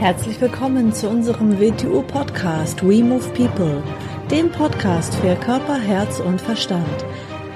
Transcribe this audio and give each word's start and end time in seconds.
Herzlich 0.00 0.40
willkommen 0.40 0.94
zu 0.94 1.10
unserem 1.10 1.60
WTU-Podcast 1.60 2.82
We 2.82 3.04
Move 3.04 3.28
People, 3.34 3.82
dem 4.30 4.50
Podcast 4.50 5.14
für 5.16 5.36
Körper, 5.36 5.78
Herz 5.78 6.20
und 6.20 6.40
Verstand. 6.40 7.04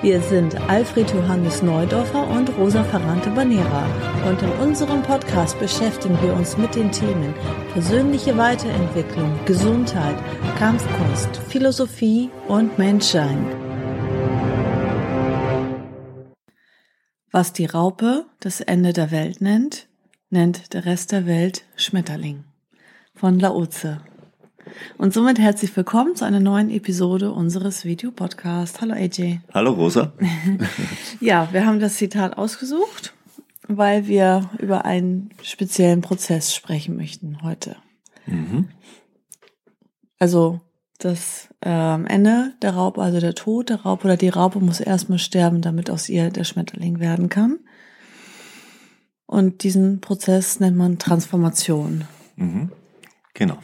Wir 0.03 0.21
sind 0.21 0.55
Alfred 0.69 1.11
Johannes 1.11 1.63
Neudorfer 1.63 2.29
und 2.29 2.55
Rosa 2.59 2.85
Ferrante 2.85 3.31
Banera 3.31 3.87
und 4.29 4.43
in 4.43 4.51
unserem 4.61 5.03
Podcast 5.03 5.59
beschäftigen 5.59 6.21
wir 6.21 6.35
uns 6.35 6.59
mit 6.59 6.75
den 6.75 6.93
Themen 6.93 7.33
persönliche 7.73 8.37
Weiterentwicklung, 8.37 9.41
Gesundheit, 9.47 10.17
Kampfkunst, 10.59 11.39
Philosophie 11.49 12.29
und 12.47 12.77
Menschsein. 12.77 13.47
Was 17.31 17.55
die 17.55 17.65
Raupe 17.65 18.27
das 18.41 18.61
Ende 18.61 18.93
der 18.93 19.11
Welt 19.11 19.41
nennt, 19.41 19.89
nennt 20.35 20.75
der 20.75 20.85
Rest 20.85 21.13
der 21.13 21.27
Welt 21.27 21.65
Schmetterling 21.77 22.43
von 23.15 23.39
Laoze. 23.39 24.01
Und 24.99 25.15
somit 25.15 25.39
herzlich 25.39 25.77
willkommen 25.77 26.17
zu 26.17 26.25
einer 26.25 26.41
neuen 26.41 26.71
Episode 26.71 27.31
unseres 27.31 27.85
Videopodcasts. 27.85 28.81
Hallo 28.81 28.95
AJ. 28.95 29.39
Hallo 29.55 29.71
Rosa. 29.71 30.13
ja, 31.21 31.49
wir 31.53 31.65
haben 31.65 31.79
das 31.79 31.95
Zitat 31.95 32.37
ausgesucht, 32.37 33.15
weil 33.69 34.09
wir 34.09 34.51
über 34.59 34.85
einen 34.85 35.31
speziellen 35.41 36.01
Prozess 36.01 36.53
sprechen 36.53 36.97
möchten 36.97 37.41
heute. 37.45 37.77
Mhm. 38.27 38.71
Also 40.19 40.61
das 40.99 41.49
ähm, 41.63 42.07
Ende 42.07 42.55
der 42.61 42.75
Raupe, 42.75 43.01
also 43.01 43.21
der 43.21 43.37
Tod 43.37 43.69
der 43.71 43.83
Raupe 43.83 44.07
oder 44.07 44.17
die 44.17 44.31
Raupe 44.31 44.59
muss 44.59 44.81
erstmal 44.81 45.21
sterben, 45.21 45.61
damit 45.61 45.91
aus 45.91 46.09
ihr 46.09 46.31
der 46.31 46.43
Schmetterling 46.43 46.99
werden 46.99 47.29
kann. 47.29 47.61
Und 49.27 49.63
diesen 49.63 50.01
Prozess 50.01 50.61
nennt 50.61 50.77
man 50.77 50.99
Transformation. 50.99 52.05
Mhm. 52.37 52.71
Genau. 53.33 53.59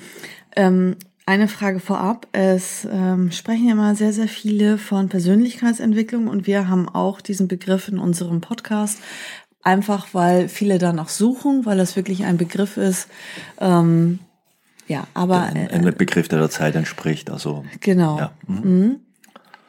Ähm, 0.56 0.97
eine 1.27 1.48
Frage 1.48 1.80
vorab. 1.80 2.27
Es 2.33 2.89
ähm, 2.91 3.30
sprechen 3.30 3.67
ja 3.67 3.72
immer 3.72 3.94
sehr, 3.94 4.12
sehr 4.12 4.28
viele 4.28 4.78
von 4.78 5.08
Persönlichkeitsentwicklung 5.08 6.27
und 6.28 6.47
wir 6.47 6.69
haben 6.69 6.89
auch 6.89 7.20
diesen 7.20 7.47
Begriff 7.47 7.89
in 7.89 7.98
unserem 7.98 8.41
Podcast. 8.41 8.98
Einfach 9.62 10.08
weil 10.12 10.48
viele 10.48 10.78
danach 10.78 11.08
suchen, 11.08 11.67
weil 11.67 11.77
das 11.77 11.95
wirklich 11.95 12.24
ein 12.24 12.39
Begriff 12.39 12.77
ist. 12.78 13.08
Ähm, 13.61 14.19
ja, 14.89 15.06
aber. 15.14 15.42
Ein, 15.42 15.69
ein 15.69 15.86
äh, 15.86 15.92
Begriff, 15.92 16.28
der 16.28 16.41
der 16.41 16.50
Zeit 16.50 16.74
entspricht. 16.74 17.30
Also. 17.30 17.64
Genau. 17.80 18.19
Ja. 18.19 18.33
Mhm. 18.47 18.56
Mhm. 18.56 19.00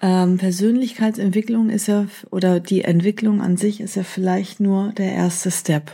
Ähm, 0.01 0.37
Persönlichkeitsentwicklung 0.37 1.69
ist 1.69 1.87
ja, 1.87 2.07
oder 2.31 2.59
die 2.59 2.83
Entwicklung 2.83 3.41
an 3.41 3.55
sich 3.55 3.81
ist 3.81 3.95
ja 3.95 4.03
vielleicht 4.03 4.59
nur 4.59 4.91
der 4.93 5.13
erste 5.13 5.51
Step. 5.51 5.91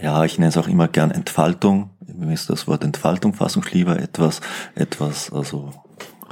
Ja, 0.00 0.24
ich 0.24 0.38
nenne 0.38 0.48
es 0.48 0.56
auch 0.56 0.68
immer 0.68 0.88
gern 0.88 1.10
Entfaltung. 1.10 1.90
Mir 2.06 2.34
ist 2.34 2.50
das 2.50 2.66
Wort 2.66 2.82
Entfaltung 2.82 3.34
fassungsschlieber. 3.34 3.98
Etwas, 4.00 4.40
etwas, 4.74 5.32
also 5.32 5.72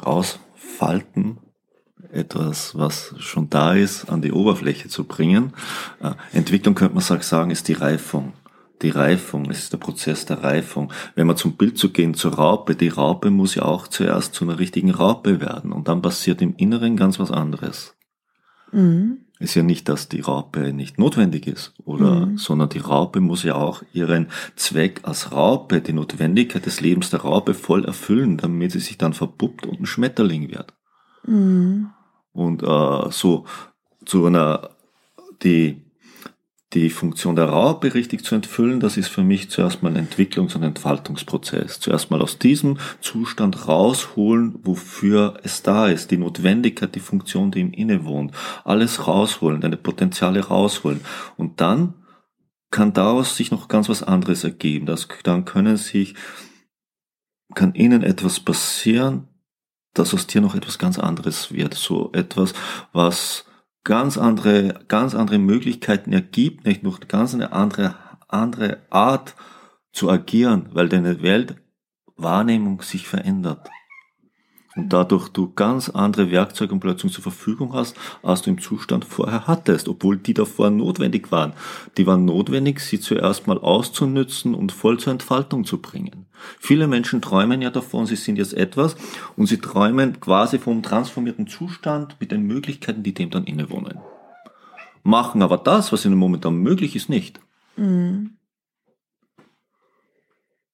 rausfalten, 0.05 1.39
etwas, 2.13 2.77
was 2.77 3.15
schon 3.19 3.49
da 3.49 3.75
ist, 3.75 4.11
an 4.11 4.21
die 4.21 4.33
Oberfläche 4.33 4.89
zu 4.89 5.05
bringen. 5.05 5.53
Äh, 6.03 6.13
Entwicklung 6.37 6.75
könnte 6.75 6.95
man 6.95 7.03
sagen, 7.03 7.51
ist 7.51 7.69
die 7.69 7.75
Reifung 7.75 8.33
die 8.85 8.91
Reifung, 8.91 9.51
es 9.51 9.61
ist 9.61 9.73
der 9.73 9.79
Prozess 9.79 10.27
der 10.27 10.45
Reifung. 10.45 10.93
Wenn 11.15 11.27
wir 11.27 11.37
zum 11.37 11.57
Bild 11.57 11.79
zu 11.79 11.91
gehen, 11.91 12.15
zur 12.15 12.35
Raupe, 12.35 12.77
die 12.77 12.89
Raupe 12.89 13.31
muss 13.31 13.55
ja 13.55 13.65
auch 13.65 13.89
zuerst 13.89 14.35
zu 14.35 14.45
einer 14.45 14.59
richtigen 14.59 14.91
Raupe 14.91 15.41
werden 15.41 15.73
und 15.73 15.89
dann 15.89 16.03
passiert 16.03 16.43
im 16.43 16.55
Inneren 16.57 16.97
ganz 16.97 17.19
was 17.19 17.31
anderes. 17.31 17.97
Mhm. 18.71 19.19
Ist 19.41 19.57
ja 19.57 19.63
nicht, 19.63 19.89
dass 19.89 20.09
die 20.09 20.21
Raupe 20.21 20.73
nicht 20.73 20.99
notwendig 20.99 21.47
ist, 21.47 21.75
oder, 21.85 22.27
mhm. 22.27 22.39
sondern 22.39 22.69
die 22.69 22.79
Raupe 22.79 23.21
muss 23.21 23.43
ja 23.43 23.57
auch 23.57 23.83
ihren 23.93 24.29
Zweck 24.55 25.01
als 25.03 25.33
Raupe, 25.33 25.81
die 25.81 25.93
Notwendigkeit 25.93 26.65
des 26.67 26.81
Lebens 26.81 27.11
der 27.11 27.23
Raupe 27.23 27.55
voll 27.55 27.85
erfüllen, 27.85 28.37
damit 28.37 28.73
sie 28.73 28.81
sich 28.81 28.97
dann 28.97 29.13
verpuppt 29.13 29.67
und 29.67 29.81
ein 29.81 29.87
Schmetterling 29.87 30.51
wird. 30.51 30.75
Mhm. 31.27 31.91
Und 32.33 32.63
äh, 32.63 33.11
so 33.11 33.45
zu 34.05 34.27
einer 34.27 34.71
die 35.43 35.84
die 36.75 36.91
Funktion 36.91 37.37
der 37.37 37.47
Raupe 37.47 37.95
richtig 37.95 38.25
zu 38.25 38.35
entfüllen, 38.35 38.81
das 38.81 38.97
ist 38.97 39.09
für 39.09 39.23
mich 39.23 39.49
zuerst 39.49 39.83
mal 39.83 39.97
ein 39.97 40.09
Entwicklungs- 40.09 40.57
und 40.57 40.65
Entfaltungsprozess. 40.65 41.79
Zuerst 41.79 42.11
mal 42.11 42.21
aus 42.21 42.39
diesem 42.39 42.79
Zustand 43.01 43.69
rausholen, 43.69 44.59
wofür 44.63 45.39
es 45.45 45.63
da 45.63 45.89
ist, 45.89 46.11
die 46.11 46.17
Notwendigkeit, 46.17 46.95
die 46.95 47.01
Funktion, 47.01 47.53
die 47.53 47.61
ihm 47.61 47.73
innewohnt. 47.73 48.33
Alles 48.65 49.07
rausholen, 49.07 49.61
deine 49.61 49.77
Potenziale 49.77 50.41
rausholen. 50.41 51.01
Und 51.37 51.61
dann 51.61 51.95
kann 52.71 52.93
daraus 52.93 53.37
sich 53.37 53.53
noch 53.53 53.69
ganz 53.69 53.89
was 53.89 54.03
anderes 54.03 54.43
ergeben. 54.43 54.87
Das, 54.87 55.07
dann 55.23 55.45
können 55.45 55.77
sich, 55.77 56.15
kann 57.55 57.75
ihnen 57.75 58.03
etwas 58.03 58.41
passieren, 58.41 59.29
dass 59.95 60.13
aus 60.13 60.27
dir 60.27 60.41
noch 60.41 60.57
etwas 60.57 60.79
ganz 60.79 60.99
anderes 60.99 61.53
wird. 61.53 61.75
So 61.75 62.11
etwas, 62.13 62.53
was 62.93 63.45
ganz 63.85 64.19
andere, 64.19 64.85
ganz 64.89 65.15
andere 65.15 65.39
Möglichkeiten 65.39 66.13
ergibt, 66.13 66.67
nicht 66.67 66.83
nur 66.83 66.99
ganz 67.01 67.35
eine 67.35 67.53
andere, 67.53 67.95
andere 68.29 68.79
Art 68.91 69.35
zu 69.93 70.11
agieren, 70.11 70.71
weil 70.73 70.89
deine 70.89 71.23
Weltwahrnehmung 71.23 72.83
sich 72.83 73.07
verändert 73.07 73.69
und 74.77 74.93
dadurch 74.93 75.29
du 75.29 75.53
ganz 75.53 75.89
andere 75.89 76.31
Werkzeuge 76.31 76.73
und 76.73 76.81
plötzlich 76.81 77.13
zur 77.13 77.23
Verfügung 77.23 77.73
hast, 77.73 77.97
als 78.23 78.43
du 78.43 78.51
im 78.51 78.61
Zustand 78.61 79.05
vorher 79.05 79.47
hattest, 79.47 79.89
obwohl 79.89 80.17
die 80.17 80.35
davor 80.35 80.71
notwendig 80.71 81.31
waren. 81.31 81.53
Die 81.97 82.07
waren 82.07 82.25
notwendig, 82.25 82.81
sie 82.81 82.99
zuerst 82.99 83.47
mal 83.47 83.59
auszunützen 83.59 84.55
und 84.55 84.73
voll 84.73 84.99
zur 84.99 85.13
Entfaltung 85.13 85.65
zu 85.65 85.79
bringen. 85.81 86.27
Viele 86.59 86.89
Menschen 86.89 87.23
träumen 87.23 87.63
ja 87.63 87.71
davon, 87.71 88.07
sie 88.07 88.17
sind 88.17 88.37
jetzt 88.37 88.55
etwas 88.55 88.97
und 89.37 89.47
sie 89.47 89.59
träumen 89.59 90.21
quasi 90.21 90.59
vom 90.59 90.83
transformierten 90.83 91.47
Zustand 91.47 92.17
mit 92.21 92.33
den 92.33 92.43
Möglichkeiten, 92.43 93.03
die 93.03 93.15
dem 93.15 93.31
dann 93.31 93.45
innewohnen. 93.45 93.99
Machen 95.03 95.43
aber 95.43 95.59
das, 95.59 95.93
was 95.93 96.05
ihnen 96.05 96.17
momentan 96.17 96.57
möglich 96.57 96.97
ist, 96.97 97.09
nicht. 97.09 97.39
Mhm. 97.77 98.39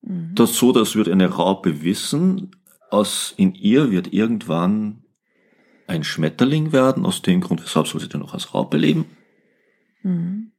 Das 0.02 0.56
so, 0.56 0.72
das 0.72 0.96
wird 0.96 1.08
eine 1.08 1.28
Raupe 1.28 1.82
wissen, 1.82 2.52
aus 2.90 3.34
in 3.36 3.54
ihr 3.54 3.90
wird 3.90 4.12
irgendwann 4.12 5.04
ein 5.86 6.04
Schmetterling 6.04 6.72
werden, 6.72 7.04
aus 7.04 7.22
dem 7.22 7.40
Grund, 7.40 7.62
weshalb 7.62 7.88
soll 7.88 8.00
sie 8.00 8.08
dann 8.08 8.20
noch 8.20 8.34
als 8.34 8.54
Raupe 8.54 8.76
leben? 8.76 9.06
Mhm. 10.02 10.52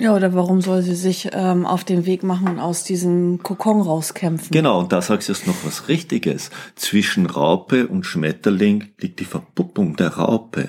Ja, 0.00 0.14
oder 0.14 0.32
warum 0.32 0.60
soll 0.60 0.82
sie 0.82 0.94
sich 0.94 1.30
ähm, 1.32 1.66
auf 1.66 1.82
den 1.82 2.06
Weg 2.06 2.22
machen 2.22 2.46
und 2.46 2.60
aus 2.60 2.84
diesem 2.84 3.42
Kokon 3.42 3.80
rauskämpfen? 3.80 4.52
Genau, 4.52 4.78
und 4.78 4.92
da 4.92 5.02
sagst 5.02 5.28
du 5.28 5.32
jetzt 5.32 5.48
noch 5.48 5.64
was 5.64 5.88
Richtiges. 5.88 6.50
Zwischen 6.76 7.26
Raupe 7.26 7.88
und 7.88 8.06
Schmetterling 8.06 8.92
liegt 8.98 9.18
die 9.18 9.24
Verpuppung 9.24 9.96
der 9.96 10.10
Raupe. 10.10 10.68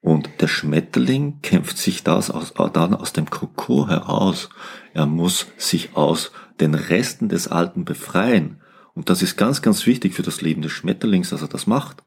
Und 0.00 0.28
der 0.40 0.48
Schmetterling 0.48 1.42
kämpft 1.42 1.78
sich 1.78 2.02
das 2.02 2.30
aus, 2.30 2.52
dann 2.72 2.94
aus 2.94 3.12
dem 3.12 3.30
Kokon 3.30 3.88
heraus. 3.88 4.48
Er 4.94 5.06
muss 5.06 5.46
sich 5.56 5.94
aus 5.94 6.32
den 6.58 6.74
Resten 6.74 7.28
des 7.28 7.46
Alten 7.46 7.84
befreien. 7.84 8.60
Und 9.00 9.08
das 9.08 9.22
ist 9.22 9.38
ganz, 9.38 9.62
ganz 9.62 9.86
wichtig 9.86 10.12
für 10.12 10.22
das 10.22 10.42
Leben 10.42 10.60
des 10.60 10.72
Schmetterlings, 10.72 11.30
dass 11.30 11.40
er 11.40 11.48
das 11.48 11.66
macht. 11.66 12.04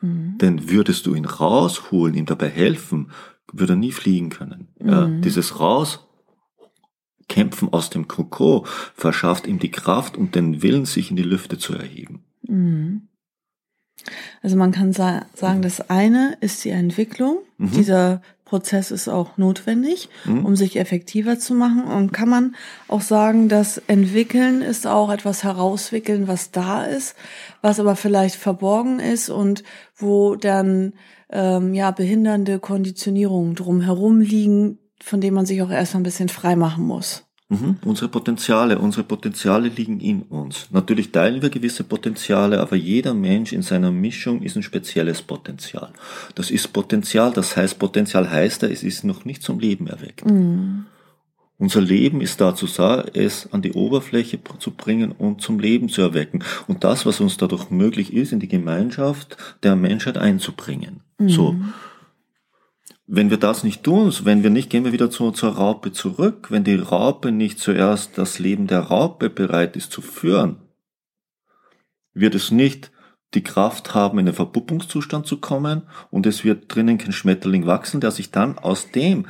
Mhm. 0.00 0.38
Denn 0.38 0.68
würdest 0.68 1.06
du 1.06 1.14
ihn 1.14 1.24
rausholen, 1.24 2.16
ihm 2.16 2.26
dabei 2.26 2.48
helfen, 2.48 3.12
würde 3.52 3.74
er 3.74 3.76
nie 3.76 3.92
fliegen 3.92 4.28
können. 4.28 4.66
Mhm. 4.80 4.88
Ja, 4.88 5.06
dieses 5.06 5.60
Rauskämpfen 5.60 7.72
aus 7.72 7.90
dem 7.90 8.08
Kokon 8.08 8.66
verschafft 8.96 9.46
ihm 9.46 9.60
die 9.60 9.70
Kraft 9.70 10.16
und 10.16 10.34
den 10.34 10.62
Willen, 10.62 10.84
sich 10.84 11.10
in 11.10 11.16
die 11.16 11.22
Lüfte 11.22 11.58
zu 11.58 11.74
erheben. 11.74 12.24
Mhm. 12.42 13.06
Also 14.42 14.56
man 14.56 14.72
kann 14.72 14.92
sa 14.92 15.26
sagen, 15.32 15.62
das 15.62 15.90
eine 15.90 16.36
ist 16.40 16.64
die 16.64 16.70
Entwicklung. 16.70 17.38
Mhm. 17.58 17.70
Dieser 17.70 18.20
Prozess 18.44 18.90
ist 18.90 19.08
auch 19.08 19.38
notwendig, 19.38 20.08
mhm. 20.24 20.44
um 20.44 20.56
sich 20.56 20.76
effektiver 20.76 21.38
zu 21.38 21.54
machen. 21.54 21.84
Und 21.84 22.12
kann 22.12 22.28
man 22.28 22.56
auch 22.88 23.00
sagen, 23.00 23.48
dass 23.48 23.78
Entwickeln 23.78 24.60
ist 24.60 24.86
auch 24.86 25.10
etwas 25.10 25.44
herauswickeln, 25.44 26.28
was 26.28 26.50
da 26.50 26.84
ist, 26.84 27.16
was 27.62 27.80
aber 27.80 27.96
vielleicht 27.96 28.36
verborgen 28.36 29.00
ist 29.00 29.30
und 29.30 29.64
wo 29.96 30.36
dann 30.36 30.92
ähm, 31.30 31.74
ja 31.74 31.90
behindernde 31.90 32.58
Konditionierungen 32.58 33.54
drumherum 33.54 34.20
liegen, 34.20 34.78
von 35.02 35.20
denen 35.20 35.34
man 35.34 35.46
sich 35.46 35.62
auch 35.62 35.70
erstmal 35.70 36.00
ein 36.00 36.04
bisschen 36.04 36.28
frei 36.28 36.54
machen 36.54 36.84
muss. 36.84 37.24
Mhm. 37.60 37.76
Unsere 37.84 38.08
Potenziale, 38.08 38.78
unsere 38.78 39.04
Potenziale 39.04 39.68
liegen 39.68 40.00
in 40.00 40.22
uns. 40.22 40.68
Natürlich 40.70 41.12
teilen 41.12 41.42
wir 41.42 41.50
gewisse 41.50 41.84
Potenziale, 41.84 42.60
aber 42.60 42.76
jeder 42.76 43.14
Mensch 43.14 43.52
in 43.52 43.62
seiner 43.62 43.90
Mischung 43.90 44.42
ist 44.42 44.56
ein 44.56 44.62
spezielles 44.62 45.22
Potenzial. 45.22 45.90
Das 46.34 46.50
ist 46.50 46.72
Potenzial, 46.72 47.32
das 47.32 47.56
heißt, 47.56 47.78
Potenzial 47.78 48.30
heißt 48.30 48.64
es 48.64 48.82
ist 48.82 49.04
noch 49.04 49.24
nicht 49.24 49.42
zum 49.42 49.58
Leben 49.58 49.86
erweckt. 49.86 50.24
Mhm. 50.24 50.86
Unser 51.56 51.80
Leben 51.80 52.20
ist 52.20 52.40
dazu 52.40 52.66
da, 52.66 53.04
es 53.14 53.52
an 53.52 53.62
die 53.62 53.72
Oberfläche 53.72 54.40
zu 54.58 54.72
bringen 54.72 55.12
und 55.12 55.40
zum 55.40 55.60
Leben 55.60 55.88
zu 55.88 56.02
erwecken. 56.02 56.42
Und 56.66 56.82
das, 56.82 57.06
was 57.06 57.20
uns 57.20 57.36
dadurch 57.36 57.70
möglich 57.70 58.12
ist, 58.12 58.32
in 58.32 58.40
die 58.40 58.48
Gemeinschaft 58.48 59.36
der 59.62 59.76
Menschheit 59.76 60.18
einzubringen. 60.18 61.00
Mhm. 61.18 61.28
So. 61.28 61.56
Wenn 63.06 63.30
wir 63.30 63.36
das 63.36 63.64
nicht 63.64 63.82
tun, 63.82 64.12
wenn 64.22 64.42
wir 64.42 64.50
nicht, 64.50 64.70
gehen 64.70 64.84
wir 64.84 64.92
wieder 64.92 65.10
zu, 65.10 65.30
zur 65.30 65.56
Raupe 65.56 65.92
zurück. 65.92 66.50
Wenn 66.50 66.64
die 66.64 66.76
Raupe 66.76 67.32
nicht 67.32 67.58
zuerst 67.58 68.16
das 68.16 68.38
Leben 68.38 68.66
der 68.66 68.80
Raupe 68.80 69.28
bereit 69.28 69.76
ist 69.76 69.92
zu 69.92 70.00
führen, 70.00 70.56
wird 72.14 72.34
es 72.34 72.50
nicht 72.50 72.90
die 73.34 73.42
Kraft 73.42 73.94
haben, 73.94 74.18
in 74.18 74.26
den 74.26 74.34
Verpuppungszustand 74.34 75.26
zu 75.26 75.38
kommen 75.38 75.82
und 76.10 76.24
es 76.24 76.44
wird 76.44 76.72
drinnen 76.74 76.98
kein 76.98 77.12
Schmetterling 77.12 77.66
wachsen, 77.66 78.00
der 78.00 78.12
sich 78.12 78.30
dann 78.30 78.58
aus 78.58 78.90
dem, 78.92 79.26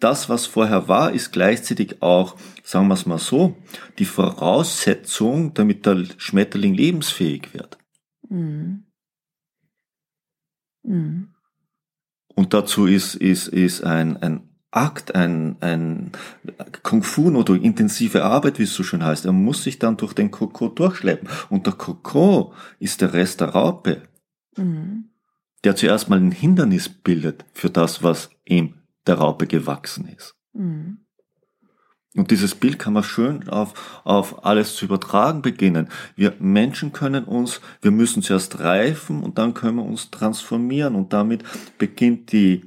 das, 0.00 0.28
was 0.28 0.46
vorher 0.46 0.88
war, 0.88 1.12
ist 1.12 1.32
gleichzeitig 1.32 2.02
auch, 2.02 2.36
sagen 2.62 2.88
wir 2.88 2.94
es 2.94 3.06
mal 3.06 3.18
so, 3.18 3.56
die 3.98 4.04
Voraussetzung, 4.04 5.54
damit 5.54 5.86
der 5.86 6.04
Schmetterling 6.18 6.74
lebensfähig 6.74 7.54
wird. 7.54 7.78
Mhm. 8.28 8.84
Mhm. 10.82 11.35
Und 12.36 12.52
dazu 12.54 12.86
ist, 12.86 13.16
ist, 13.16 13.48
ist 13.48 13.82
ein, 13.82 14.22
ein 14.22 14.48
Akt, 14.70 15.14
ein, 15.14 15.56
ein 15.60 16.12
Kung 16.82 17.02
Fu 17.02 17.34
oder 17.34 17.54
intensive 17.54 18.24
Arbeit, 18.24 18.58
wie 18.58 18.64
es 18.64 18.74
so 18.74 18.82
schön 18.82 19.02
heißt. 19.02 19.24
Er 19.24 19.32
muss 19.32 19.62
sich 19.62 19.78
dann 19.78 19.96
durch 19.96 20.12
den 20.12 20.30
Koko 20.30 20.68
durchschleppen. 20.68 21.28
Und 21.48 21.66
der 21.66 21.72
Koko 21.72 22.52
ist 22.78 23.00
der 23.00 23.14
Rest 23.14 23.40
der 23.40 23.48
Raupe, 23.48 24.02
mhm. 24.56 25.08
der 25.64 25.76
zuerst 25.76 26.10
mal 26.10 26.18
ein 26.18 26.30
Hindernis 26.30 26.90
bildet 26.90 27.46
für 27.54 27.70
das, 27.70 28.02
was 28.02 28.28
ihm 28.44 28.74
der 29.06 29.14
Raupe 29.14 29.46
gewachsen 29.46 30.06
ist. 30.14 30.34
Mhm. 30.52 31.05
Und 32.16 32.30
dieses 32.30 32.54
Bild 32.54 32.78
kann 32.78 32.94
man 32.94 33.02
schön 33.02 33.48
auf, 33.48 34.00
auf 34.04 34.44
alles 34.44 34.74
zu 34.74 34.86
übertragen 34.86 35.42
beginnen. 35.42 35.88
Wir 36.16 36.34
Menschen 36.38 36.92
können 36.92 37.24
uns, 37.24 37.60
wir 37.82 37.90
müssen 37.90 38.22
zuerst 38.22 38.58
reifen 38.60 39.22
und 39.22 39.38
dann 39.38 39.52
können 39.52 39.76
wir 39.76 39.84
uns 39.84 40.10
transformieren 40.10 40.94
und 40.94 41.12
damit 41.12 41.44
beginnt 41.78 42.32
die 42.32 42.64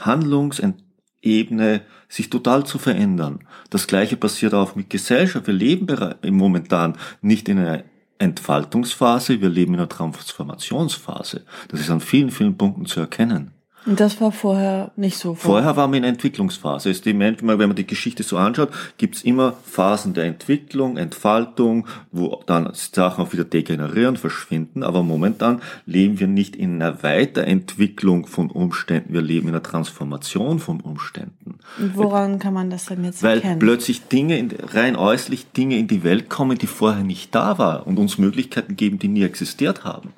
Handlungsebene 0.00 1.82
sich 2.08 2.30
total 2.30 2.66
zu 2.66 2.78
verändern. 2.78 3.40
Das 3.70 3.86
gleiche 3.86 4.16
passiert 4.16 4.54
auch 4.54 4.74
mit 4.74 4.90
Gesellschaft. 4.90 5.46
Wir 5.46 5.54
leben 5.54 5.86
momentan 6.30 6.96
nicht 7.22 7.48
in 7.48 7.58
einer 7.58 7.84
Entfaltungsphase, 8.18 9.40
wir 9.40 9.48
leben 9.48 9.74
in 9.74 9.80
einer 9.80 9.88
Transformationsphase. 9.88 11.44
Das 11.68 11.80
ist 11.80 11.90
an 11.90 12.00
vielen, 12.00 12.30
vielen 12.30 12.56
Punkten 12.56 12.86
zu 12.86 13.00
erkennen. 13.00 13.52
Und 13.86 13.98
das 13.98 14.20
war 14.20 14.30
vorher 14.30 14.90
nicht 14.96 15.16
so. 15.16 15.34
Vorher 15.34 15.74
waren 15.76 15.90
wir 15.92 15.98
in 15.98 16.04
Entwicklungsphase. 16.04 16.90
Ist 16.90 17.06
die 17.06 17.18
wenn 17.18 17.58
man 17.58 17.74
die 17.74 17.86
Geschichte 17.86 18.22
so 18.22 18.36
anschaut, 18.36 18.70
gibt's 18.98 19.22
immer 19.22 19.54
Phasen 19.64 20.12
der 20.12 20.24
Entwicklung, 20.24 20.98
Entfaltung, 20.98 21.86
wo 22.12 22.42
dann 22.46 22.70
Sachen 22.74 23.24
auch 23.24 23.32
wieder 23.32 23.44
degenerieren, 23.44 24.16
verschwinden. 24.16 24.82
Aber 24.82 25.02
momentan 25.02 25.62
leben 25.86 26.20
wir 26.20 26.26
nicht 26.26 26.56
in 26.56 26.74
einer 26.74 27.02
Weiterentwicklung 27.02 28.26
von 28.26 28.50
Umständen, 28.50 29.14
wir 29.14 29.22
leben 29.22 29.48
in 29.48 29.54
einer 29.54 29.62
Transformation 29.62 30.58
von 30.58 30.80
Umständen. 30.80 31.58
Und 31.78 31.96
woran 31.96 32.38
kann 32.38 32.52
man 32.52 32.68
das 32.68 32.86
denn 32.86 33.02
jetzt 33.02 33.22
Weil 33.22 33.38
erkennen? 33.38 33.60
plötzlich 33.60 34.08
Dinge, 34.08 34.46
rein 34.74 34.94
äußerlich 34.96 35.52
Dinge 35.52 35.78
in 35.78 35.88
die 35.88 36.04
Welt 36.04 36.28
kommen, 36.28 36.58
die 36.58 36.66
vorher 36.66 37.02
nicht 37.02 37.34
da 37.34 37.56
waren 37.56 37.84
und 37.84 37.98
uns 37.98 38.18
Möglichkeiten 38.18 38.76
geben, 38.76 38.98
die 38.98 39.08
nie 39.08 39.22
existiert 39.22 39.84
haben. 39.84 40.12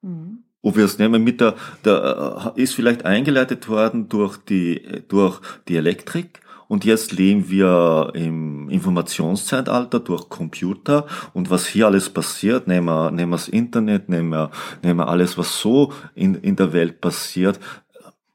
Mhm 0.00 0.44
wo 0.68 0.76
wir 0.76 0.84
es 0.84 0.98
nehmen 0.98 1.24
mit 1.24 1.40
der, 1.40 1.54
der 1.84 2.52
äh, 2.56 2.62
ist 2.62 2.74
vielleicht 2.74 3.06
eingeleitet 3.06 3.68
worden 3.68 4.10
durch 4.10 4.36
die 4.36 4.82
durch 5.08 5.40
die 5.66 5.76
Elektrik 5.76 6.40
und 6.68 6.84
jetzt 6.84 7.12
leben 7.12 7.48
wir 7.48 8.10
im 8.14 8.68
Informationszeitalter 8.68 10.00
durch 10.00 10.28
Computer 10.28 11.06
und 11.32 11.48
was 11.48 11.66
hier 11.66 11.86
alles 11.86 12.10
passiert, 12.10 12.68
nehmen 12.68 12.86
wir, 12.86 13.10
nehmen 13.10 13.32
wir 13.32 13.36
das 13.36 13.48
Internet, 13.48 14.10
nehmen 14.10 14.28
wir, 14.28 14.50
nehmen 14.82 14.98
wir 14.98 15.08
alles, 15.08 15.38
was 15.38 15.58
so 15.58 15.94
in, 16.14 16.34
in 16.34 16.56
der 16.56 16.74
Welt 16.74 17.00
passiert, 17.00 17.58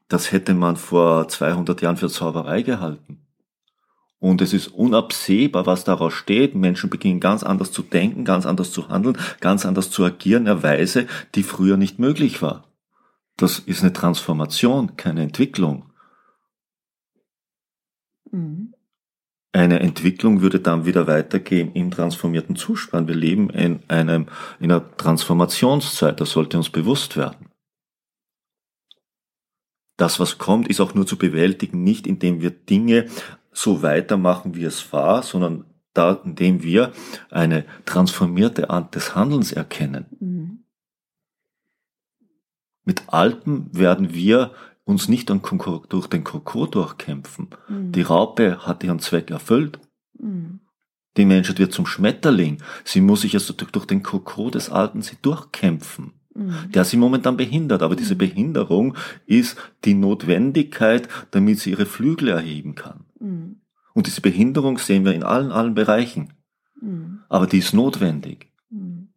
das 0.08 0.32
hätte 0.32 0.54
man 0.54 0.76
vor 0.76 1.28
200 1.28 1.80
Jahren 1.80 1.96
für 1.96 2.08
Zauberei 2.08 2.62
gehalten. 2.62 3.23
Und 4.24 4.40
es 4.40 4.54
ist 4.54 4.68
unabsehbar, 4.68 5.66
was 5.66 5.84
daraus 5.84 6.14
steht. 6.14 6.54
Menschen 6.54 6.88
beginnen 6.88 7.20
ganz 7.20 7.42
anders 7.42 7.72
zu 7.72 7.82
denken, 7.82 8.24
ganz 8.24 8.46
anders 8.46 8.72
zu 8.72 8.88
handeln, 8.88 9.18
ganz 9.40 9.66
anders 9.66 9.90
zu 9.90 10.02
agieren, 10.02 10.44
in 10.44 10.48
einer 10.48 10.62
Weise, 10.62 11.06
die 11.34 11.42
früher 11.42 11.76
nicht 11.76 11.98
möglich 11.98 12.40
war. 12.40 12.64
Das 13.36 13.58
ist 13.58 13.82
eine 13.82 13.92
Transformation, 13.92 14.96
keine 14.96 15.20
Entwicklung. 15.20 15.92
Mhm. 18.30 18.72
Eine 19.52 19.80
Entwicklung 19.80 20.40
würde 20.40 20.58
dann 20.58 20.86
wieder 20.86 21.06
weitergehen 21.06 21.72
im 21.74 21.90
transformierten 21.90 22.56
Zustand. 22.56 23.08
Wir 23.08 23.16
leben 23.16 23.50
in 23.50 23.82
einem, 23.88 24.28
in 24.58 24.72
einer 24.72 24.96
Transformationszeit. 24.96 26.18
Das 26.18 26.30
sollte 26.30 26.56
uns 26.56 26.70
bewusst 26.70 27.18
werden. 27.18 27.50
Das, 29.98 30.18
was 30.18 30.38
kommt, 30.38 30.68
ist 30.68 30.80
auch 30.80 30.94
nur 30.94 31.06
zu 31.06 31.18
bewältigen, 31.18 31.84
nicht 31.84 32.06
indem 32.06 32.40
wir 32.40 32.50
Dinge 32.50 33.06
so 33.54 33.82
weitermachen, 33.82 34.54
wie 34.54 34.64
es 34.64 34.92
war, 34.92 35.22
sondern 35.22 35.64
da, 35.94 36.20
indem 36.24 36.62
wir 36.62 36.92
eine 37.30 37.64
transformierte 37.86 38.68
Art 38.68 38.94
des 38.94 39.14
Handelns 39.14 39.52
erkennen. 39.52 40.06
Mhm. 40.20 40.58
Mit 42.84 43.04
Alpen 43.06 43.70
werden 43.72 44.12
wir 44.12 44.50
uns 44.84 45.08
nicht 45.08 45.30
durch 45.30 46.06
den 46.08 46.24
Koko 46.24 46.66
durchkämpfen. 46.66 47.48
Mhm. 47.68 47.92
Die 47.92 48.02
Raupe 48.02 48.66
hat 48.66 48.84
ihren 48.84 48.98
Zweck 48.98 49.30
erfüllt. 49.30 49.78
Mhm. 50.18 50.60
Die 51.16 51.24
Menschheit 51.24 51.58
wird 51.58 51.72
zum 51.72 51.86
Schmetterling. 51.86 52.58
Sie 52.84 53.00
muss 53.00 53.22
sich 53.22 53.34
also 53.34 53.54
durch, 53.54 53.70
durch 53.70 53.86
den 53.86 54.02
Koko 54.02 54.50
des 54.50 54.68
Alten 54.68 55.00
sie 55.00 55.16
durchkämpfen. 55.22 56.12
Mhm. 56.34 56.72
Der 56.72 56.84
sie 56.84 56.96
momentan 56.96 57.36
behindert, 57.36 57.82
aber 57.82 57.96
diese 57.96 58.14
mhm. 58.14 58.18
Behinderung 58.18 58.96
ist 59.26 59.56
die 59.84 59.94
Notwendigkeit, 59.94 61.08
damit 61.30 61.60
sie 61.60 61.70
ihre 61.70 61.86
Flügel 61.86 62.28
erheben 62.28 62.74
kann. 62.74 63.03
Und 63.94 64.08
diese 64.08 64.20
Behinderung 64.20 64.78
sehen 64.78 65.04
wir 65.04 65.14
in 65.14 65.22
allen, 65.22 65.50
allen 65.50 65.74
Bereichen. 65.74 66.34
Mhm. 66.80 67.20
Aber 67.28 67.46
die 67.46 67.58
ist 67.58 67.72
notwendig. 67.72 68.52
Mhm. 68.68 69.08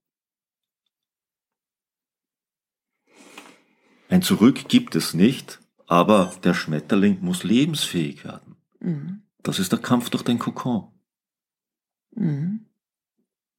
Ein 4.10 4.22
Zurück 4.22 4.70
gibt 4.70 4.96
es 4.96 5.14
nicht, 5.14 5.60
aber 5.88 6.32
der 6.44 6.54
Schmetterling 6.54 7.18
muss 7.22 7.44
lebensfähig 7.44 8.24
werden. 8.24 8.56
Mhm. 8.80 9.24
Das 9.44 9.60
ist 9.60 9.72
der 9.72 9.80
Kampf 9.80 10.10
durch 10.10 10.24
den 10.24 10.40
Kokon. 10.40 10.88
Mhm. 12.12 12.66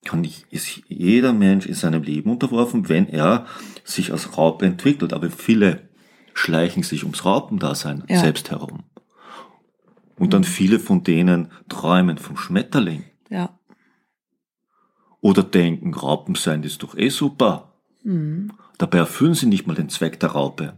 Kann 0.05 0.23
ich, 0.23 0.47
ist 0.51 0.83
jeder 0.87 1.33
Mensch 1.33 1.67
in 1.67 1.75
seinem 1.75 2.03
Leben 2.03 2.31
unterworfen, 2.31 2.89
wenn 2.89 3.09
er 3.09 3.47
sich 3.85 4.13
als 4.13 4.39
Raupe 4.39 4.65
entwickelt. 4.65 5.13
Aber 5.13 5.31
viele 5.31 5.89
schleichen 6.33 6.85
sich 6.85 7.03
ums 7.03 7.25
Raupendasein 7.25 8.05
ja. 8.09 8.21
selbst 8.21 8.51
herum. 8.51 8.85
Und 10.19 10.33
dann 10.33 10.45
viele 10.45 10.81
von 10.81 11.05
denen 11.05 11.49
träumen 11.69 12.19
vom 12.19 12.37
Schmetterling. 12.37 13.05
Ja. 13.31 13.59
Oder 15.21 15.43
denken, 15.43 15.95
Raupen 15.95 16.35
sein 16.35 16.63
ist 16.63 16.83
doch 16.83 16.97
eh 16.97 17.09
super. 17.09 17.73
Mhm. 18.03 18.53
Dabei 18.79 18.99
erfüllen 18.99 19.35
sie 19.35 19.47
nicht 19.47 19.67
mal 19.67 19.75
den 19.75 19.89
Zweck 19.89 20.21
der 20.21 20.31
Raupe. 20.31 20.75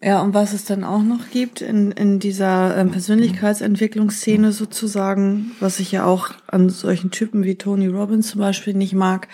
Ja, 0.00 0.22
und 0.22 0.32
was 0.32 0.52
es 0.52 0.64
dann 0.64 0.84
auch 0.84 1.02
noch 1.02 1.30
gibt 1.30 1.60
in, 1.60 1.90
in 1.90 2.20
dieser 2.20 2.76
äh, 2.76 2.84
Persönlichkeitsentwicklungsszene 2.84 4.52
sozusagen, 4.52 5.52
was 5.58 5.80
ich 5.80 5.90
ja 5.90 6.04
auch 6.04 6.30
an 6.46 6.70
solchen 6.70 7.10
Typen 7.10 7.42
wie 7.42 7.56
Tony 7.56 7.88
Robbins 7.88 8.28
zum 8.28 8.40
Beispiel 8.40 8.74
nicht 8.74 8.94
mag, 8.94 9.26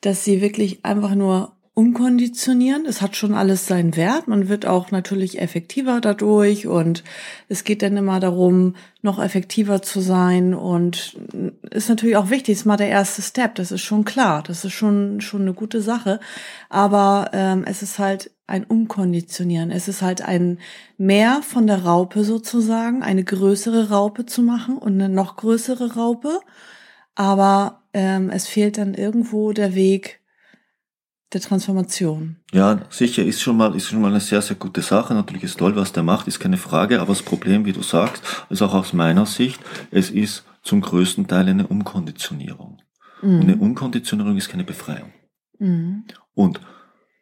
dass 0.00 0.24
sie 0.24 0.40
wirklich 0.40 0.84
einfach 0.84 1.14
nur 1.14 1.52
umkonditionieren. 1.78 2.86
Es 2.86 3.00
hat 3.00 3.14
schon 3.14 3.34
alles 3.34 3.68
seinen 3.68 3.94
Wert. 3.94 4.26
Man 4.26 4.48
wird 4.48 4.66
auch 4.66 4.90
natürlich 4.90 5.40
effektiver 5.40 6.00
dadurch 6.00 6.66
und 6.66 7.04
es 7.48 7.62
geht 7.62 7.82
dann 7.82 7.96
immer 7.96 8.18
darum, 8.18 8.74
noch 9.00 9.22
effektiver 9.22 9.80
zu 9.80 10.00
sein 10.00 10.54
und 10.54 11.16
ist 11.70 11.88
natürlich 11.88 12.16
auch 12.16 12.30
wichtig. 12.30 12.54
Ist 12.54 12.64
mal 12.64 12.76
der 12.76 12.88
erste 12.88 13.22
Step. 13.22 13.54
Das 13.54 13.70
ist 13.70 13.82
schon 13.82 14.04
klar. 14.04 14.42
Das 14.44 14.64
ist 14.64 14.72
schon 14.72 15.20
schon 15.20 15.42
eine 15.42 15.54
gute 15.54 15.80
Sache. 15.80 16.18
Aber 16.68 17.30
ähm, 17.32 17.62
es 17.64 17.82
ist 17.82 18.00
halt 18.00 18.32
ein 18.48 18.64
Umkonditionieren. 18.64 19.70
Es 19.70 19.86
ist 19.86 20.02
halt 20.02 20.20
ein 20.20 20.58
mehr 20.96 21.42
von 21.44 21.68
der 21.68 21.84
Raupe 21.84 22.24
sozusagen, 22.24 23.04
eine 23.04 23.22
größere 23.22 23.90
Raupe 23.90 24.26
zu 24.26 24.42
machen 24.42 24.78
und 24.78 24.94
eine 24.94 25.08
noch 25.08 25.36
größere 25.36 25.94
Raupe. 25.94 26.40
Aber 27.14 27.82
ähm, 27.94 28.30
es 28.30 28.48
fehlt 28.48 28.78
dann 28.78 28.94
irgendwo 28.94 29.52
der 29.52 29.76
Weg 29.76 30.18
der 31.32 31.40
Transformation. 31.40 32.36
Ja, 32.52 32.80
sicher, 32.90 33.22
ist 33.24 33.40
schon 33.40 33.56
mal, 33.56 33.74
ist 33.74 33.88
schon 33.88 34.00
mal 34.00 34.10
eine 34.10 34.20
sehr, 34.20 34.40
sehr 34.40 34.56
gute 34.56 34.80
Sache. 34.80 35.14
Natürlich 35.14 35.44
ist 35.44 35.58
toll, 35.58 35.76
was 35.76 35.92
der 35.92 36.02
macht, 36.02 36.26
ist 36.26 36.40
keine 36.40 36.56
Frage. 36.56 37.00
Aber 37.00 37.12
das 37.12 37.22
Problem, 37.22 37.66
wie 37.66 37.72
du 37.72 37.82
sagst, 37.82 38.22
ist 38.48 38.62
auch 38.62 38.74
aus 38.74 38.92
meiner 38.92 39.26
Sicht, 39.26 39.60
es 39.90 40.10
ist 40.10 40.44
zum 40.62 40.80
größten 40.80 41.26
Teil 41.26 41.48
eine 41.48 41.66
Umkonditionierung. 41.66 42.80
Mhm. 43.22 43.34
Und 43.34 43.42
eine 43.42 43.56
Umkonditionierung 43.56 44.36
ist 44.36 44.48
keine 44.48 44.64
Befreiung. 44.64 45.12
Mhm. 45.58 46.04
Und 46.34 46.60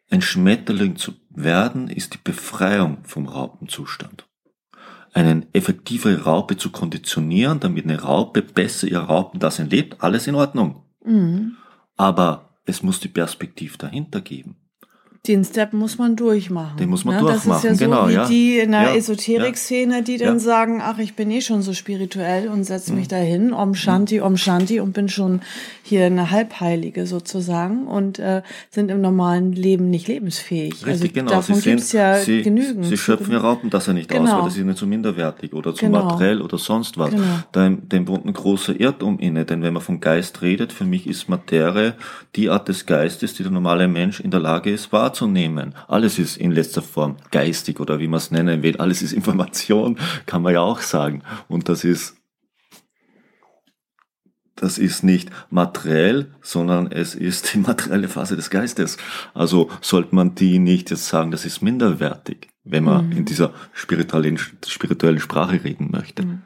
ein 0.09 0.21
Schmetterling 0.21 0.95
zu 0.95 1.13
werden, 1.29 1.89
ist 1.89 2.13
die 2.13 2.19
Befreiung 2.23 2.99
vom 3.03 3.27
Raupenzustand. 3.27 4.25
Eine 5.13 5.47
effektive 5.53 6.23
Raupe 6.23 6.57
zu 6.57 6.71
konditionieren, 6.71 7.59
damit 7.59 7.85
eine 7.85 8.01
Raupe 8.01 8.41
besser 8.41 8.87
ihr 8.87 8.99
Raupendasein 8.99 9.69
lebt, 9.69 10.01
alles 10.01 10.27
in 10.27 10.35
Ordnung. 10.35 10.83
Mhm. 11.03 11.57
Aber 11.95 12.46
es 12.67 12.83
muss 12.83 12.99
die 12.99 13.07
Perspektive 13.07 13.77
dahinter 13.77 14.21
geben. 14.21 14.55
Den 15.25 15.43
Step 15.43 15.73
muss 15.73 15.97
man 15.97 16.15
durchmachen. 16.15 16.77
Den 16.77 16.89
muss 16.89 17.03
man 17.03 17.15
ne? 17.15 17.21
durchmachen, 17.21 17.49
Das 17.49 17.57
ist 17.63 17.63
ja 17.63 17.73
so 17.75 17.85
genau, 17.85 18.07
wie 18.07 18.13
ja. 18.13 18.27
die 18.27 18.59
in 18.59 18.71
der 18.71 18.83
Ja, 18.83 18.95
Esoterik-Szene, 18.95 20.03
die 20.03 20.17
dann 20.17 20.35
Ja. 20.35 20.39
sagen, 20.39 20.81
ach, 20.81 20.99
ich 20.99 21.15
bin 21.15 21.29
eh 21.31 21.41
schon 21.41 21.61
so 21.61 21.73
spirituell 21.73 22.47
und 22.47 22.63
setze 22.63 22.91
Mhm. 22.91 22.97
mich 22.99 23.07
dahin, 23.09 23.53
Om 23.53 23.75
Shanti, 23.75 24.21
Om 24.21 24.37
Shanti 24.37 24.79
und 24.79 24.93
bin 24.93 25.09
schon 25.09 25.41
hier 25.83 26.05
eine 26.05 26.31
Halbheilige 26.31 27.05
sozusagen 27.05 27.87
und 27.87 28.19
äh, 28.19 28.41
sind 28.69 28.89
im 28.89 29.01
normalen 29.01 29.51
Leben 29.51 29.89
nicht 29.89 30.07
lebensfähig. 30.07 30.73
Richtig, 30.73 30.87
also 30.87 31.07
genau. 31.13 31.31
davon 31.31 31.55
sie 31.55 31.69
gibt's 31.71 31.91
ja 31.91 32.15
sie, 32.19 32.41
genügend. 32.41 32.85
Sie 32.85 32.97
schöpfen 32.97 33.33
ja 33.33 33.39
Raupen 33.39 33.69
das 33.69 33.87
ja 33.87 33.93
nicht 33.93 34.09
aus, 34.11 34.17
Genau. 34.19 34.37
weil 34.37 34.43
das 34.45 34.55
ist 34.57 34.63
nicht 34.63 34.77
so 34.77 34.85
minderwertig 34.85 35.53
oder 35.53 35.73
zu 35.75 35.85
Genau. 35.85 36.05
materiell 36.05 36.41
oder 36.41 36.57
sonst 36.57 36.97
was. 36.97 37.09
Genau. 37.11 37.23
Da, 37.51 37.67
dem 37.69 38.07
wohnt 38.07 38.25
ein 38.25 38.33
großer 38.33 38.79
Irrtum 38.79 39.19
inne, 39.19 39.43
denn 39.45 39.61
wenn 39.61 39.73
man 39.73 39.81
vom 39.81 39.99
Geist 39.99 40.41
redet, 40.41 40.71
für 40.71 40.85
mich 40.85 41.05
ist 41.05 41.27
Materie 41.27 41.95
die 42.35 42.49
Art 42.49 42.67
des 42.69 42.85
Geistes, 42.85 43.33
die 43.33 43.43
der 43.43 43.51
normale 43.51 43.87
Mensch 43.87 44.19
in 44.19 44.31
der 44.31 44.39
Lage 44.39 44.69
ist 44.71 44.91
wahrzunehmen. 44.93 45.16
Alles 45.87 46.19
ist 46.19 46.37
in 46.37 46.51
letzter 46.51 46.81
Form 46.81 47.17
geistig 47.31 47.79
oder 47.79 47.99
wie 47.99 48.07
man 48.07 48.17
es 48.17 48.31
nennen 48.31 48.63
will. 48.63 48.77
Alles 48.77 49.01
ist 49.01 49.13
Information, 49.13 49.97
kann 50.25 50.41
man 50.41 50.53
ja 50.53 50.61
auch 50.61 50.81
sagen. 50.81 51.23
Und 51.47 51.69
das 51.69 51.83
ist 51.83 52.17
das 54.57 54.79
ist 54.79 55.03
nicht 55.03 55.29
materiell, 55.51 56.31
sondern 56.41 56.91
es 56.91 57.13
ist 57.13 57.53
die 57.53 57.57
materielle 57.69 58.07
Phase 58.07 58.35
des 58.35 58.49
Geistes. 58.49 58.97
Also 59.33 59.69
sollte 59.81 60.15
man 60.15 60.35
die 60.35 60.59
nicht 60.59 60.89
jetzt 60.89 61.07
sagen, 61.07 61.31
das 61.31 61.45
ist 61.45 61.61
minderwertig, 61.61 62.49
wenn 62.63 62.83
man 62.83 63.11
in 63.11 63.23
dieser 63.23 63.53
spirituellen, 63.71 64.39
spirituellen 64.65 65.19
Sprache 65.19 65.63
reden 65.63 65.89
möchte. 65.91 66.39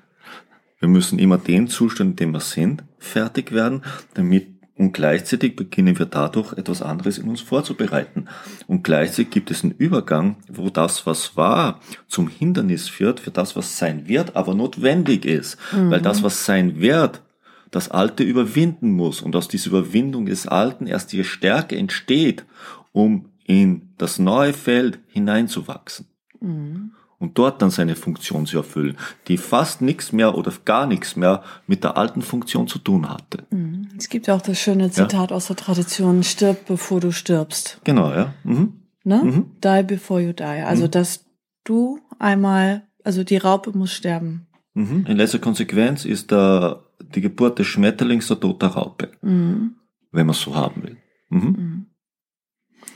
Wir 0.80 0.90
müssen 0.90 1.20
immer 1.20 1.38
den 1.38 1.68
Zustand, 1.68 2.12
in 2.12 2.16
dem 2.18 2.32
wir 2.32 2.40
sind, 2.42 2.84
fertig 3.00 3.52
werden, 3.54 3.84
damit 4.14 4.48
und 4.78 4.94
gleichzeitig 4.94 5.56
beginnen 5.56 6.00
wir 6.00 6.06
dadurch 6.06 6.54
etwas 6.54 6.82
anderes 6.82 7.18
in 7.18 7.30
uns 7.30 7.42
vorzubereiten. 7.42 8.26
Und 8.68 8.84
gleichzeitig 8.84 9.30
gibt 9.30 9.52
es 9.52 9.64
einen 9.64 9.74
Übergang, 9.74 10.38
wo 10.48 10.70
das, 10.70 11.06
was 11.06 11.38
war, 11.38 11.80
zum 12.08 12.28
Hindernis 12.28 13.00
wird 13.00 13.20
für 13.20 13.32
das, 13.32 13.56
was 13.56 13.78
sein 13.78 14.08
wird, 14.08 14.36
aber 14.36 14.56
notwendig 14.56 15.26
ist. 15.26 15.58
Weil 15.90 16.02
das, 16.02 16.24
was 16.24 16.46
sein 16.46 16.80
wird, 16.80 17.22
das 17.70 17.92
Alte 17.92 18.24
überwinden 18.24 18.92
muss 18.92 19.22
und 19.22 19.36
aus 19.36 19.48
dieser 19.48 19.70
Überwindung 19.70 20.26
des 20.26 20.48
Alten 20.48 20.88
erst 20.88 21.14
die 21.14 21.24
Stärke 21.24 21.78
entsteht, 21.78 22.46
um 22.92 23.30
in 23.46 23.90
das 23.98 24.20
neue 24.20 24.54
Feld 24.54 25.00
hineinzuwachsen 25.08 26.08
und 27.22 27.38
dort 27.38 27.62
dann 27.62 27.70
seine 27.70 27.96
Funktion 27.96 28.46
zu 28.46 28.58
erfüllen, 28.58 28.98
die 29.28 29.38
fast 29.38 29.82
nichts 29.82 30.12
mehr 30.12 30.36
oder 30.36 30.52
gar 30.66 30.88
nichts 30.88 31.16
mehr 31.16 31.44
mit 31.68 31.84
der 31.84 31.96
alten 31.96 32.22
Funktion 32.22 32.68
zu 32.68 32.80
tun 32.80 33.08
hatte. 33.08 33.46
Es 33.98 34.10
gibt 34.10 34.28
ja 34.28 34.36
auch 34.36 34.42
das 34.42 34.60
schöne 34.60 34.90
Zitat 34.92 35.32
aus 35.32 35.48
der 35.48 35.56
Tradition, 35.56 36.24
stirb 36.24 36.66
bevor 36.66 37.00
du 37.00 37.12
stirbst. 37.12 37.80
Genau, 37.84 38.12
ja. 38.12 38.34
Mhm. 38.44 38.74
Ne? 39.04 39.46
Die 39.64 39.84
before 39.84 40.22
you 40.22 40.34
die. 40.34 40.44
Also, 40.44 40.88
dass 40.88 41.26
du 41.64 42.00
einmal, 42.20 42.88
also 43.04 43.24
die 43.24 43.38
Raupe 43.38 43.72
muss 43.78 43.92
sterben. 43.94 44.48
Mhm. 44.74 45.06
In 45.08 45.18
letzter 45.18 45.40
Konsequenz 45.40 46.06
ist 46.06 46.32
der, 46.32 46.84
die 47.16 47.22
Geburt 47.22 47.60
des 47.60 47.68
Schmetterlings 47.68 48.28
der 48.28 48.40
Tod 48.40 48.62
der 48.62 48.70
Raupe, 48.70 49.12
Mhm. 49.22 49.76
wenn 50.12 50.26
man 50.26 50.34
es 50.36 50.42
so 50.42 50.56
haben 50.56 50.84
will. 50.84 50.98
Mhm. 51.30 51.86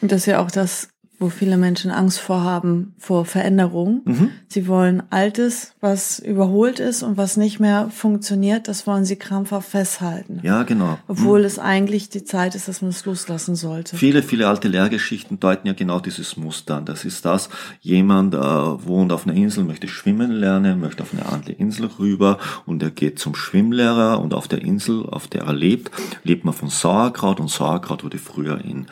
Und 0.01 0.11
das 0.11 0.21
ist 0.21 0.25
ja 0.27 0.39
auch 0.39 0.51
das, 0.51 0.89
wo 1.25 1.29
viele 1.29 1.57
Menschen 1.57 1.89
Angst 1.89 2.19
vorhaben, 2.19 2.93
vor 2.99 3.25
Veränderung. 3.25 4.01
Mhm. 4.05 4.29
Sie 4.47 4.67
wollen 4.67 5.01
Altes, 5.09 5.73
was 5.81 6.19
überholt 6.19 6.79
ist 6.79 7.01
und 7.01 7.17
was 7.17 7.35
nicht 7.35 7.59
mehr 7.59 7.89
funktioniert, 7.89 8.67
das 8.67 8.85
wollen 8.85 9.05
sie 9.05 9.15
krampfhaft 9.15 9.69
festhalten. 9.69 10.39
Ja, 10.43 10.61
genau. 10.61 10.99
Obwohl 11.07 11.43
es 11.43 11.57
eigentlich 11.57 12.09
die 12.09 12.23
Zeit 12.23 12.53
ist, 12.53 12.67
dass 12.67 12.83
man 12.83 12.91
es 12.91 13.05
loslassen 13.05 13.55
sollte. 13.55 13.97
Viele, 13.97 14.21
viele 14.21 14.47
alte 14.47 14.67
Lehrgeschichten 14.67 15.39
deuten 15.39 15.65
ja 15.65 15.73
genau 15.73 15.99
dieses 15.99 16.37
Muster 16.37 16.77
an. 16.77 16.85
Das 16.85 17.05
ist 17.05 17.25
das, 17.25 17.49
jemand 17.81 18.35
äh, 18.35 18.37
wohnt 18.37 19.11
auf 19.11 19.25
einer 19.25 19.35
Insel, 19.35 19.63
möchte 19.63 19.87
schwimmen 19.87 20.29
lernen, 20.29 20.79
möchte 20.79 21.01
auf 21.01 21.11
eine 21.11 21.25
andere 21.25 21.53
Insel 21.53 21.89
rüber 21.97 22.37
und 22.67 22.83
er 22.83 22.91
geht 22.91 23.17
zum 23.17 23.33
Schwimmlehrer 23.33 24.21
und 24.21 24.35
auf 24.35 24.47
der 24.47 24.61
Insel, 24.61 25.07
auf 25.07 25.27
der 25.27 25.41
er 25.41 25.53
lebt, 25.53 25.89
lebt 26.23 26.45
man 26.45 26.53
von 26.53 26.69
Sauerkraut 26.69 27.39
und 27.39 27.49
Sauerkraut 27.49 28.03
wurde 28.03 28.19
früher 28.19 28.63
in 28.63 28.85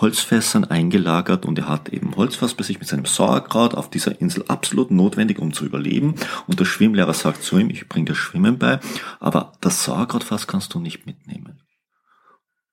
Holzfässern 0.00 0.64
eingelagert 0.64 1.44
und 1.44 1.58
er 1.58 1.68
hat 1.68 1.88
eben 1.90 2.16
Holzfass 2.16 2.54
bei 2.54 2.62
sich 2.62 2.78
mit 2.78 2.88
seinem 2.88 3.04
Sauerkraut 3.04 3.74
auf 3.74 3.90
dieser 3.90 4.20
Insel 4.20 4.44
absolut 4.48 4.90
notwendig, 4.90 5.38
um 5.38 5.52
zu 5.52 5.64
überleben. 5.64 6.14
Und 6.46 6.60
der 6.60 6.64
Schwimmlehrer 6.64 7.14
sagt 7.14 7.42
zu 7.42 7.58
ihm, 7.58 7.70
ich 7.70 7.88
bringe 7.88 8.06
dir 8.06 8.14
Schwimmen 8.14 8.58
bei, 8.58 8.80
aber 9.18 9.52
das 9.60 9.84
Sauerkrautfass 9.84 10.46
kannst 10.46 10.74
du 10.74 10.80
nicht 10.80 11.06
mitnehmen. 11.06 11.62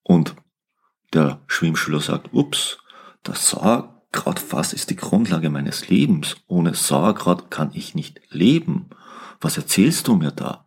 Und 0.04 0.36
der 1.14 1.42
Schwimmschüler 1.48 2.00
sagt, 2.00 2.30
ups, 2.34 2.78
das 3.24 3.50
Sauerkrautfass 3.50 4.74
ist 4.74 4.90
die 4.90 4.96
Grundlage 4.96 5.50
meines 5.50 5.90
Lebens. 5.90 6.38
Ohne 6.48 6.74
Sauerkraut 6.74 7.52
kann 7.52 7.72
ich 7.74 7.96
nicht 7.96 8.22
leben. 8.30 8.90
Was 9.42 9.58
erzählst 9.58 10.08
du 10.08 10.16
mir 10.16 10.32
da? 10.32 10.66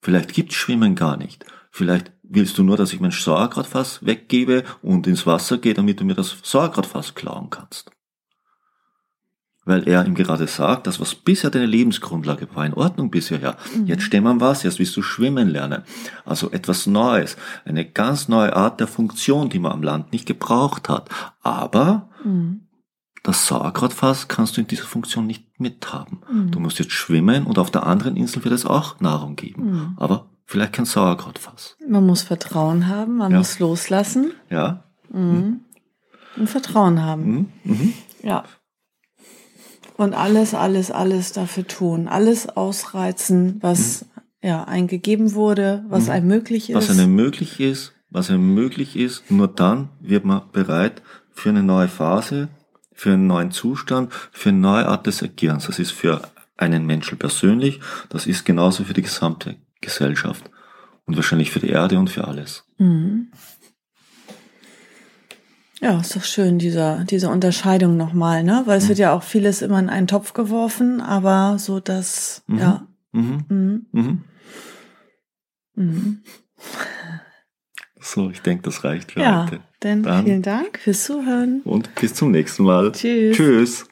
Vielleicht 0.00 0.32
gibt's 0.34 0.56
Schwimmen 0.56 0.96
gar 0.96 1.16
nicht. 1.16 1.44
Vielleicht 1.74 2.12
willst 2.22 2.58
du 2.58 2.62
nur, 2.62 2.76
dass 2.76 2.92
ich 2.92 3.00
mein 3.00 3.10
Sauerkrautfass 3.10 4.04
weggebe 4.04 4.62
und 4.82 5.06
ins 5.06 5.26
Wasser 5.26 5.56
gehe, 5.56 5.74
damit 5.74 6.00
du 6.00 6.04
mir 6.04 6.14
das 6.14 6.36
Sauerkrautfass 6.42 7.14
klauen 7.14 7.48
kannst. 7.50 7.90
Weil 9.64 9.88
er 9.88 10.04
ihm 10.04 10.14
gerade 10.14 10.48
sagt, 10.48 10.86
das, 10.88 11.00
was 11.00 11.14
bisher 11.14 11.48
deine 11.48 11.66
Lebensgrundlage 11.66 12.48
war, 12.54 12.66
in 12.66 12.74
Ordnung 12.74 13.10
bisher, 13.10 13.38
ja. 13.40 13.56
Jetzt 13.86 14.02
stehen 14.02 14.24
wir 14.24 14.30
am 14.30 14.40
Wasser, 14.40 14.64
jetzt 14.64 14.80
willst 14.80 14.96
du 14.96 15.02
schwimmen 15.02 15.48
lernen. 15.48 15.82
Also 16.24 16.50
etwas 16.50 16.86
Neues, 16.86 17.36
eine 17.64 17.88
ganz 17.88 18.28
neue 18.28 18.54
Art 18.54 18.80
der 18.80 18.88
Funktion, 18.88 19.48
die 19.50 19.60
man 19.60 19.72
am 19.72 19.82
Land 19.82 20.12
nicht 20.12 20.26
gebraucht 20.26 20.88
hat. 20.88 21.08
Aber 21.42 22.08
Mhm. 22.24 22.66
das 23.22 23.46
Sauerkrautfass 23.46 24.26
kannst 24.28 24.56
du 24.56 24.60
in 24.60 24.66
dieser 24.66 24.84
Funktion 24.84 25.26
nicht 25.26 25.60
mithaben. 25.60 26.22
Du 26.50 26.58
musst 26.58 26.80
jetzt 26.80 26.92
schwimmen 26.92 27.46
und 27.46 27.56
auf 27.56 27.70
der 27.70 27.86
anderen 27.86 28.16
Insel 28.16 28.42
wird 28.44 28.52
es 28.54 28.66
auch 28.66 28.98
Nahrung 29.00 29.36
geben. 29.36 29.94
Aber 29.96 30.26
vielleicht 30.52 30.74
kein 30.74 30.84
Sauerkrautfass. 30.84 31.76
Man 31.88 32.06
muss 32.06 32.22
Vertrauen 32.22 32.86
haben, 32.88 33.16
man 33.16 33.32
Ja. 33.32 33.38
muss 33.38 33.58
loslassen 33.58 34.32
Ja? 34.50 34.84
und 35.10 35.64
Vertrauen 36.44 37.02
haben. 37.02 37.50
Mhm. 37.64 37.72
Mhm. 37.72 37.92
Ja. 38.22 38.44
Und 39.96 40.14
alles, 40.14 40.54
alles, 40.54 40.90
alles 40.90 41.32
dafür 41.32 41.66
tun. 41.66 42.08
Alles 42.08 42.48
ausreizen, 42.48 43.58
was 43.60 44.06
ja 44.42 44.64
einem 44.64 44.86
gegeben 44.88 45.34
wurde, 45.34 45.84
was 45.88 46.08
einem 46.08 46.26
möglich 46.28 46.70
ist. 46.70 46.76
Was 46.76 46.90
einem 46.90 47.14
möglich 47.14 47.60
ist, 47.60 47.92
was 48.10 48.30
einem 48.30 48.54
möglich 48.54 48.96
ist, 48.96 49.30
nur 49.30 49.48
dann 49.48 49.88
wird 50.00 50.24
man 50.24 50.42
bereit 50.52 51.02
für 51.30 51.48
eine 51.50 51.62
neue 51.62 51.88
Phase, 51.88 52.48
für 52.92 53.12
einen 53.12 53.26
neuen 53.26 53.50
Zustand, 53.52 54.12
für 54.32 54.50
eine 54.50 54.58
neue 54.58 54.86
Art 54.86 55.06
des 55.06 55.22
Agierens. 55.22 55.66
Das 55.66 55.78
ist 55.78 55.92
für 55.92 56.20
einen 56.56 56.84
Menschen 56.86 57.18
persönlich, 57.18 57.80
das 58.08 58.26
ist 58.26 58.44
genauso 58.44 58.84
für 58.84 58.92
die 58.94 59.02
gesamte 59.02 59.56
Gesellschaft 59.82 60.50
und 61.04 61.16
wahrscheinlich 61.16 61.50
für 61.50 61.60
die 61.60 61.68
Erde 61.68 61.98
und 61.98 62.08
für 62.08 62.26
alles. 62.26 62.64
Ja, 65.80 66.00
ist 66.00 66.14
doch 66.16 66.24
schön, 66.24 66.58
dieser, 66.58 67.04
diese 67.04 67.28
Unterscheidung 67.28 67.96
nochmal, 67.96 68.44
ne? 68.44 68.62
Weil 68.66 68.78
es 68.78 68.88
wird 68.88 68.98
ja 68.98 69.12
auch 69.12 69.22
vieles 69.24 69.62
immer 69.62 69.78
in 69.80 69.88
einen 69.88 70.06
Topf 70.06 70.32
geworfen, 70.32 71.00
aber 71.00 71.58
so 71.58 71.80
das, 71.80 72.42
ja. 72.48 72.86
Mhm. 73.12 73.44
Mhm. 73.48 73.86
Mhm. 73.92 74.24
Mhm. 75.74 76.22
So, 78.00 78.30
ich 78.30 78.40
denke, 78.42 78.62
das 78.64 78.84
reicht 78.84 79.12
für 79.12 79.20
Ja, 79.20 79.44
heute. 79.46 79.60
dann 79.80 80.02
Dann- 80.02 80.24
vielen 80.24 80.42
Dank 80.42 80.78
fürs 80.78 81.04
Zuhören. 81.04 81.60
Und 81.64 81.94
bis 81.96 82.14
zum 82.14 82.30
nächsten 82.30 82.64
Mal. 82.64 82.92
Tschüss. 82.92 83.36
Tschüss. 83.36 83.84